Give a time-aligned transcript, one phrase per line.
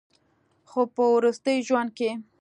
[0.69, 2.09] خو پۀ وروستي ژوند کښې